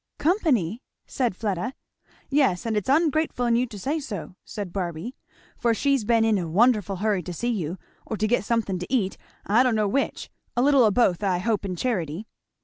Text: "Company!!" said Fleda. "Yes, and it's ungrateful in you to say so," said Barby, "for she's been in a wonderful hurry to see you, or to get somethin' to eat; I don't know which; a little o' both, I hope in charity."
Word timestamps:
"Company!!" 0.17 0.81
said 1.17 1.35
Fleda. 1.35 1.75
"Yes, 2.27 2.65
and 2.65 2.75
it's 2.75 2.89
ungrateful 2.89 3.45
in 3.45 3.55
you 3.55 3.67
to 3.67 3.77
say 3.77 3.99
so," 3.99 4.35
said 4.43 4.73
Barby, 4.73 5.15
"for 5.59 5.75
she's 5.75 6.05
been 6.05 6.25
in 6.25 6.39
a 6.39 6.47
wonderful 6.49 6.95
hurry 6.95 7.21
to 7.21 7.31
see 7.31 7.51
you, 7.53 7.77
or 8.07 8.17
to 8.17 8.25
get 8.25 8.43
somethin' 8.43 8.79
to 8.79 8.91
eat; 8.91 9.15
I 9.45 9.61
don't 9.61 9.75
know 9.75 9.87
which; 9.87 10.31
a 10.57 10.63
little 10.63 10.85
o' 10.85 10.89
both, 10.89 11.21
I 11.23 11.37
hope 11.37 11.65
in 11.65 11.75
charity." 11.75 12.25